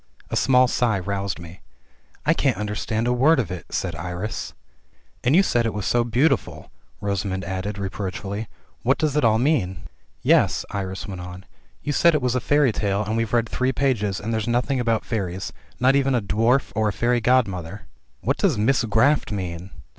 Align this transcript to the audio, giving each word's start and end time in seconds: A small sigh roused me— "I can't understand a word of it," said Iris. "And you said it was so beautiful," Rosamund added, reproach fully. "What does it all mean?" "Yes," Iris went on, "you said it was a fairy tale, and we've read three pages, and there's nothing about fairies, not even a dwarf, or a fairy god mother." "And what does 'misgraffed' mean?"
A 0.31 0.35
small 0.35 0.67
sigh 0.67 0.97
roused 0.97 1.37
me— 1.37 1.61
"I 2.25 2.33
can't 2.33 2.57
understand 2.57 3.05
a 3.05 3.13
word 3.13 3.39
of 3.39 3.51
it," 3.51 3.67
said 3.69 3.93
Iris. 3.95 4.55
"And 5.23 5.35
you 5.35 5.43
said 5.43 5.67
it 5.67 5.75
was 5.75 5.85
so 5.85 6.03
beautiful," 6.03 6.71
Rosamund 7.01 7.43
added, 7.45 7.77
reproach 7.77 8.17
fully. 8.17 8.47
"What 8.81 8.97
does 8.97 9.15
it 9.15 9.23
all 9.23 9.37
mean?" 9.37 9.83
"Yes," 10.23 10.65
Iris 10.71 11.05
went 11.07 11.21
on, 11.21 11.45
"you 11.83 11.93
said 11.93 12.15
it 12.15 12.21
was 12.23 12.33
a 12.33 12.39
fairy 12.39 12.71
tale, 12.71 13.03
and 13.05 13.15
we've 13.15 13.31
read 13.31 13.47
three 13.47 13.73
pages, 13.73 14.19
and 14.19 14.33
there's 14.33 14.47
nothing 14.47 14.79
about 14.79 15.05
fairies, 15.05 15.53
not 15.79 15.95
even 15.95 16.15
a 16.15 16.19
dwarf, 16.21 16.71
or 16.75 16.89
a 16.89 16.93
fairy 16.93 17.21
god 17.21 17.47
mother." 17.47 17.81
"And 18.21 18.27
what 18.27 18.37
does 18.37 18.57
'misgraffed' 18.57 19.31
mean?" 19.31 19.69